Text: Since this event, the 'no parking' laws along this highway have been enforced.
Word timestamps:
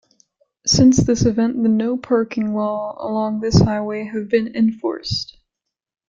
Since 0.65 0.97
this 0.97 1.25
event, 1.27 1.61
the 1.61 1.69
'no 1.69 1.95
parking' 1.95 2.55
laws 2.55 2.97
along 2.99 3.41
this 3.41 3.61
highway 3.61 4.05
have 4.05 4.29
been 4.29 4.55
enforced. 4.55 5.37